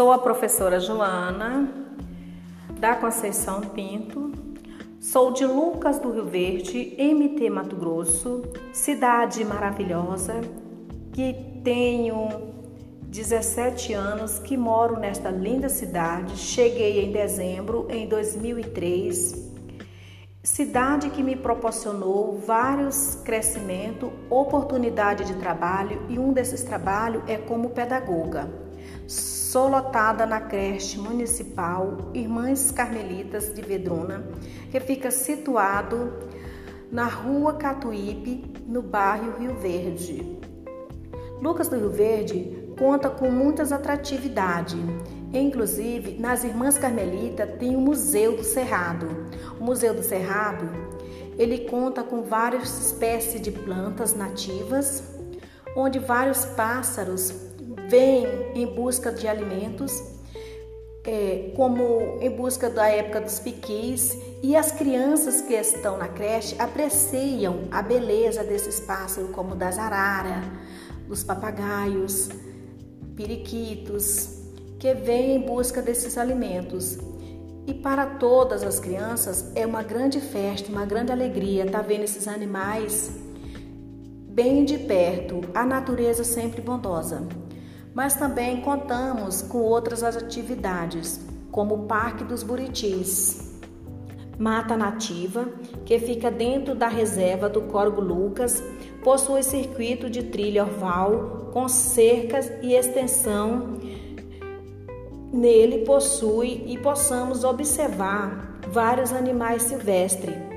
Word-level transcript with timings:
Sou 0.00 0.12
a 0.12 0.18
professora 0.18 0.80
Joana 0.80 1.70
da 2.78 2.94
Conceição 2.94 3.60
Pinto. 3.60 4.32
Sou 4.98 5.30
de 5.30 5.44
Lucas 5.44 5.98
do 5.98 6.10
Rio 6.10 6.24
Verde, 6.24 6.96
MT 6.98 7.50
Mato 7.50 7.76
Grosso, 7.76 8.40
cidade 8.72 9.44
maravilhosa, 9.44 10.40
que 11.12 11.34
tenho 11.62 12.30
17 13.02 13.92
anos 13.92 14.38
que 14.38 14.56
moro 14.56 14.98
nesta 14.98 15.28
linda 15.28 15.68
cidade. 15.68 16.34
Cheguei 16.34 17.04
em 17.04 17.12
dezembro 17.12 17.86
em 17.90 18.08
2003 18.08 19.50
Cidade 20.42 21.10
que 21.10 21.22
me 21.22 21.36
proporcionou 21.36 22.38
vários 22.38 23.16
crescimentos, 23.16 24.08
oportunidade 24.30 25.26
de 25.26 25.34
trabalho 25.34 26.06
e 26.08 26.18
um 26.18 26.32
desses 26.32 26.62
trabalhos 26.62 27.22
é 27.28 27.36
como 27.36 27.68
pedagoga. 27.68 28.48
Sou 29.50 29.66
lotada 29.66 30.24
na 30.24 30.40
creche 30.40 30.96
municipal 30.96 32.12
Irmãs 32.14 32.70
Carmelitas 32.70 33.52
de 33.52 33.60
Vedruna, 33.60 34.24
que 34.70 34.78
fica 34.78 35.10
situado 35.10 36.12
na 36.88 37.06
rua 37.06 37.54
Catuípe, 37.54 38.44
no 38.64 38.80
bairro 38.80 39.40
Rio 39.40 39.56
Verde. 39.56 40.38
Lucas 41.42 41.66
do 41.66 41.74
Rio 41.74 41.90
Verde 41.90 42.72
conta 42.78 43.10
com 43.10 43.28
muitas 43.28 43.72
atratividades 43.72 44.78
Inclusive, 45.32 46.16
nas 46.20 46.44
Irmãs 46.44 46.78
Carmelitas 46.78 47.50
tem 47.58 47.74
o 47.74 47.80
Museu 47.80 48.36
do 48.36 48.44
Cerrado. 48.44 49.08
O 49.58 49.64
Museu 49.64 49.92
do 49.92 50.02
Cerrado, 50.04 50.68
ele 51.36 51.66
conta 51.68 52.04
com 52.04 52.22
várias 52.22 52.86
espécies 52.86 53.40
de 53.40 53.50
plantas 53.50 54.14
nativas, 54.14 55.02
onde 55.76 55.98
vários 55.98 56.44
pássaros 56.44 57.49
vêm 57.90 58.24
em 58.54 58.66
busca 58.66 59.10
de 59.10 59.26
alimentos, 59.26 60.00
é, 61.04 61.52
como 61.56 62.18
em 62.20 62.30
busca 62.30 62.70
da 62.70 62.86
época 62.88 63.20
dos 63.20 63.40
piquis, 63.40 64.16
e 64.42 64.54
as 64.54 64.70
crianças 64.70 65.40
que 65.40 65.54
estão 65.54 65.98
na 65.98 66.06
creche 66.06 66.54
apreciam 66.58 67.64
a 67.70 67.82
beleza 67.82 68.44
desses 68.44 68.78
pássaros, 68.78 69.30
como 69.30 69.56
das 69.56 69.76
araras, 69.76 70.44
dos 71.08 71.24
papagaios, 71.24 72.28
periquitos, 73.16 74.38
que 74.78 74.94
vem 74.94 75.36
em 75.36 75.40
busca 75.40 75.82
desses 75.82 76.16
alimentos. 76.16 76.96
E 77.66 77.74
para 77.74 78.06
todas 78.06 78.62
as 78.62 78.78
crianças 78.78 79.50
é 79.54 79.66
uma 79.66 79.82
grande 79.82 80.20
festa, 80.20 80.70
uma 80.70 80.86
grande 80.86 81.10
alegria 81.10 81.64
estar 81.64 81.80
tá 81.80 81.84
vendo 81.84 82.04
esses 82.04 82.28
animais 82.28 83.10
bem 84.28 84.64
de 84.64 84.78
perto, 84.78 85.40
a 85.52 85.66
natureza 85.66 86.24
sempre 86.24 86.62
bondosa. 86.62 87.26
Mas 87.94 88.14
também 88.14 88.60
contamos 88.60 89.42
com 89.42 89.58
outras 89.58 90.02
atividades, 90.02 91.20
como 91.50 91.74
o 91.74 91.86
Parque 91.86 92.24
dos 92.24 92.42
Buritis, 92.42 93.58
mata 94.38 94.76
nativa, 94.76 95.48
que 95.84 95.98
fica 95.98 96.30
dentro 96.30 96.74
da 96.74 96.88
reserva 96.88 97.48
do 97.48 97.62
Corgo 97.62 98.00
Lucas, 98.00 98.62
possui 99.02 99.42
circuito 99.42 100.08
de 100.08 100.22
trilha 100.24 100.64
oval 100.64 101.50
com 101.52 101.68
cercas 101.68 102.50
e 102.62 102.74
extensão. 102.74 103.78
Nele 105.32 105.84
possui 105.84 106.64
e 106.66 106.78
possamos 106.78 107.44
observar 107.44 108.60
vários 108.70 109.12
animais 109.12 109.62
silvestres 109.62 110.49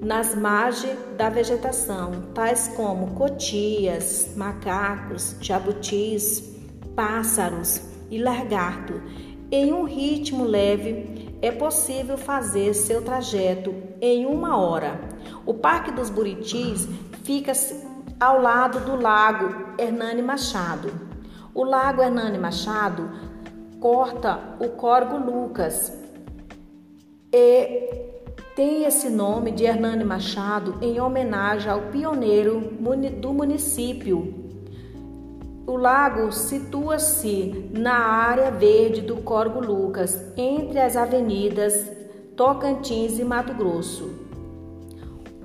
nas 0.00 0.34
margens 0.34 0.96
da 1.16 1.28
vegetação, 1.28 2.22
tais 2.34 2.68
como 2.68 3.14
cotias, 3.14 4.30
macacos, 4.36 5.36
jabutis, 5.40 6.56
pássaros 6.94 7.80
e 8.10 8.22
lagarto. 8.22 9.00
Em 9.50 9.72
um 9.72 9.84
ritmo 9.84 10.44
leve, 10.44 11.36
é 11.40 11.50
possível 11.50 12.18
fazer 12.18 12.74
seu 12.74 13.02
trajeto 13.02 13.74
em 14.00 14.26
uma 14.26 14.56
hora. 14.56 15.00
O 15.46 15.54
Parque 15.54 15.90
dos 15.90 16.10
Buritis 16.10 16.86
fica 17.24 17.52
ao 18.20 18.40
lado 18.40 18.80
do 18.80 19.00
Lago 19.00 19.74
Hernani 19.78 20.22
Machado. 20.22 20.92
O 21.54 21.64
Lago 21.64 22.02
Hernani 22.02 22.38
Machado 22.38 23.10
corta 23.80 24.56
o 24.60 24.68
Corgo 24.70 25.16
Lucas 25.16 25.92
e 27.32 28.17
tem 28.58 28.82
esse 28.82 29.08
nome 29.08 29.52
de 29.52 29.62
Hernani 29.62 30.02
Machado 30.02 30.78
em 30.82 31.00
homenagem 31.00 31.70
ao 31.70 31.82
pioneiro 31.92 32.72
do 33.20 33.32
município. 33.32 34.34
O 35.64 35.76
lago 35.76 36.32
situa-se 36.32 37.70
na 37.72 37.94
área 37.94 38.50
verde 38.50 39.00
do 39.00 39.18
Corgo 39.18 39.60
Lucas, 39.60 40.20
entre 40.36 40.80
as 40.80 40.96
avenidas 40.96 41.88
Tocantins 42.36 43.20
e 43.20 43.24
Mato 43.24 43.54
Grosso. 43.54 44.10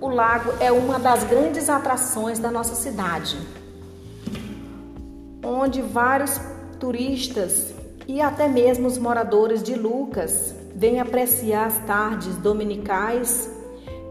O 0.02 0.10
lago 0.10 0.52
é 0.60 0.72
uma 0.72 0.98
das 0.98 1.24
grandes 1.24 1.70
atrações 1.70 2.40
da 2.40 2.50
nossa 2.50 2.74
cidade, 2.74 3.38
onde 5.46 5.84
vários 5.84 6.42
turistas 6.80 7.76
e 8.08 8.20
até 8.20 8.48
mesmo 8.48 8.88
os 8.88 8.98
moradores 8.98 9.62
de 9.62 9.76
Lucas 9.76 10.63
vêm 10.76 11.00
apreciar 11.00 11.68
as 11.68 11.78
tardes 11.86 12.36
dominicais 12.38 13.50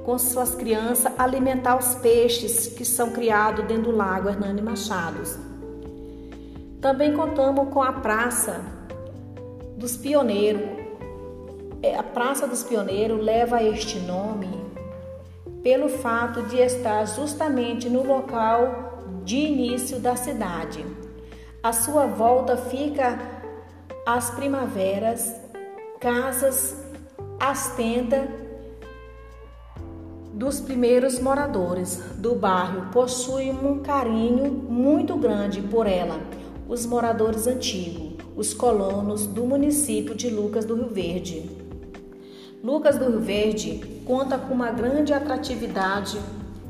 com 0.05 0.19
suas 0.19 0.55
crianças 0.55 1.13
alimentar 1.19 1.77
os 1.77 1.95
peixes 1.97 2.69
que 2.69 2.85
são 2.85 3.11
criados 3.11 3.65
dentro 3.67 3.93
do 3.93 3.97
lago 3.97 4.29
Hernani 4.29 4.61
Machados. 4.61 5.39
Também 6.81 7.15
contamos 7.15 7.73
com 7.73 7.83
a 7.83 7.93
Praça 7.93 8.61
dos 9.77 9.97
Pioneiros. 9.97 10.63
É, 11.83 11.97
a 11.97 12.03
Praça 12.03 12.47
dos 12.47 12.65
Pioneiros 12.65 13.23
leva 13.23 13.63
este 13.63 13.99
nome 14.01 14.61
pelo 15.63 15.89
fato 15.89 16.43
de 16.43 16.59
estar 16.59 17.05
justamente 17.07 17.89
no 17.89 18.05
local 18.05 18.93
de 19.25 19.37
início 19.37 20.01
da 20.01 20.17
cidade. 20.17 20.85
A 21.63 21.73
sua 21.73 22.07
volta 22.07 22.57
fica 22.57 23.17
as 24.05 24.31
primaveras, 24.31 25.33
casas, 26.03 26.77
as 27.39 27.77
tendas 27.77 28.29
dos 30.35 30.59
primeiros 30.59 31.21
moradores 31.21 32.03
do 32.17 32.35
bairro 32.35 32.91
possuem 32.91 33.53
um 33.53 33.79
carinho 33.79 34.51
muito 34.51 35.17
grande 35.17 35.63
por 35.63 35.87
ela. 35.87 36.19
Os 36.69 36.85
moradores 36.87 37.47
antigos, 37.47 38.15
os 38.35 38.53
colonos 38.53 39.29
do 39.29 39.45
município 39.45 40.13
de 40.13 40.29
Lucas 40.29 40.65
do 40.65 40.75
Rio 40.75 40.89
Verde. 40.89 41.49
Lucas 42.65 42.99
do 42.99 43.09
Rio 43.09 43.21
Verde 43.21 44.03
conta 44.05 44.37
com 44.37 44.55
uma 44.55 44.73
grande 44.73 45.13
atratividade 45.13 46.19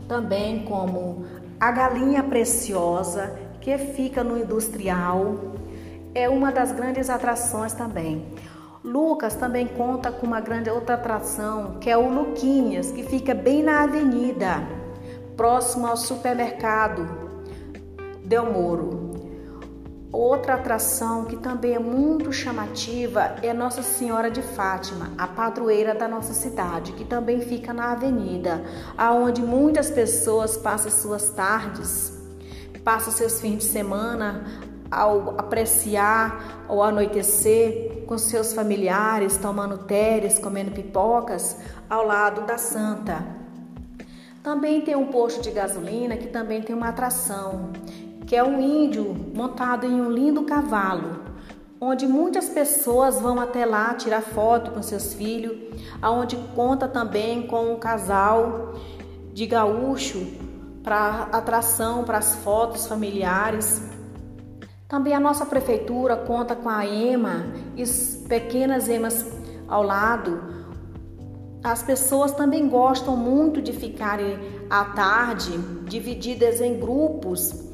também 0.06 0.62
como 0.66 1.24
a 1.58 1.70
galinha 1.72 2.22
preciosa 2.22 3.34
que 3.62 3.78
fica 3.78 4.22
no 4.22 4.36
industrial, 4.36 5.54
é 6.14 6.28
uma 6.28 6.52
das 6.52 6.70
grandes 6.72 7.08
atrações 7.08 7.72
também. 7.72 8.26
Lucas 8.84 9.36
também 9.36 9.68
conta 9.68 10.10
com 10.10 10.26
uma 10.26 10.40
grande 10.40 10.68
outra 10.68 10.96
atração, 10.96 11.76
que 11.80 11.88
é 11.88 11.96
o 11.96 12.08
Luquinhas, 12.08 12.90
que 12.90 13.04
fica 13.04 13.32
bem 13.32 13.62
na 13.62 13.84
avenida, 13.84 14.56
próximo 15.36 15.86
ao 15.86 15.96
supermercado 15.96 17.08
Del 18.24 18.52
Moro. 18.52 19.12
Outra 20.10 20.54
atração 20.54 21.24
que 21.24 21.36
também 21.36 21.74
é 21.74 21.78
muito 21.78 22.32
chamativa 22.32 23.36
é 23.40 23.52
Nossa 23.54 23.82
Senhora 23.82 24.30
de 24.30 24.42
Fátima, 24.42 25.12
a 25.16 25.28
padroeira 25.28 25.94
da 25.94 26.08
nossa 26.08 26.34
cidade, 26.34 26.92
que 26.92 27.04
também 27.04 27.40
fica 27.40 27.72
na 27.72 27.92
avenida, 27.92 28.64
aonde 28.98 29.40
muitas 29.40 29.90
pessoas 29.90 30.56
passam 30.56 30.90
suas 30.90 31.30
tardes, 31.30 32.20
passam 32.84 33.12
seus 33.12 33.40
fins 33.40 33.58
de 33.58 33.64
semana 33.64 34.71
ao 34.92 35.34
apreciar 35.38 36.66
o 36.68 36.82
anoitecer 36.82 38.04
com 38.06 38.18
seus 38.18 38.52
familiares, 38.52 39.38
tomando 39.38 39.78
teres, 39.78 40.38
comendo 40.38 40.70
pipocas 40.70 41.56
ao 41.88 42.06
lado 42.06 42.42
da 42.42 42.58
santa. 42.58 43.24
Também 44.42 44.80
tem 44.80 44.94
um 44.94 45.06
posto 45.06 45.40
de 45.40 45.50
gasolina 45.50 46.16
que 46.16 46.28
também 46.28 46.60
tem 46.60 46.74
uma 46.74 46.88
atração, 46.88 47.70
que 48.26 48.36
é 48.36 48.44
um 48.44 48.60
índio 48.60 49.16
montado 49.34 49.86
em 49.86 50.00
um 50.00 50.10
lindo 50.10 50.42
cavalo, 50.42 51.20
onde 51.80 52.06
muitas 52.06 52.48
pessoas 52.48 53.20
vão 53.20 53.40
até 53.40 53.64
lá 53.64 53.94
tirar 53.94 54.20
foto 54.20 54.72
com 54.72 54.82
seus 54.82 55.14
filhos, 55.14 55.56
aonde 56.00 56.36
conta 56.54 56.86
também 56.86 57.46
com 57.46 57.72
um 57.72 57.78
casal 57.78 58.74
de 59.32 59.46
gaúcho 59.46 60.26
para 60.82 61.28
atração 61.32 62.04
para 62.04 62.18
as 62.18 62.34
fotos 62.36 62.86
familiares. 62.86 63.82
Também 64.92 65.14
a 65.14 65.20
nossa 65.20 65.46
prefeitura 65.46 66.14
conta 66.16 66.54
com 66.54 66.68
a 66.68 66.84
EMA 66.84 67.46
e 67.74 67.82
pequenas 68.28 68.90
EMAs 68.90 69.26
ao 69.66 69.82
lado. 69.82 70.38
As 71.64 71.82
pessoas 71.82 72.32
também 72.32 72.68
gostam 72.68 73.16
muito 73.16 73.62
de 73.62 73.72
ficarem 73.72 74.38
à 74.68 74.84
tarde, 74.84 75.56
divididas 75.86 76.60
em 76.60 76.78
grupos, 76.78 77.70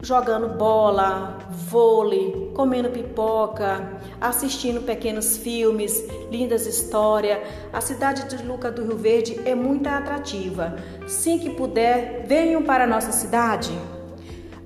jogando 0.00 0.56
bola, 0.56 1.38
vôlei, 1.50 2.52
comendo 2.54 2.88
pipoca, 2.90 3.98
assistindo 4.20 4.82
pequenos 4.82 5.38
filmes, 5.38 6.04
lindas 6.30 6.68
histórias. 6.68 7.40
A 7.72 7.80
cidade 7.80 8.28
de 8.28 8.46
Luca 8.46 8.70
do 8.70 8.84
Rio 8.84 8.96
Verde 8.96 9.40
é 9.44 9.56
muito 9.56 9.88
atrativa. 9.88 10.76
Sim 11.08 11.36
que 11.36 11.50
puder, 11.50 12.24
venham 12.28 12.62
para 12.62 12.84
a 12.84 12.86
nossa 12.86 13.10
cidade. 13.10 13.76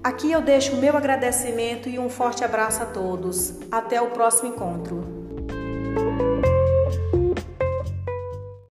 Aqui 0.04 0.30
eu 0.30 0.42
deixo 0.42 0.74
o 0.74 0.76
meu 0.76 0.94
agradecimento 0.98 1.88
e 1.88 1.98
um 1.98 2.10
forte 2.10 2.44
abraço 2.44 2.82
a 2.82 2.84
todos. 2.84 3.54
Até 3.72 4.02
o 4.02 4.10
próximo 4.10 4.50
encontro. 4.50 5.13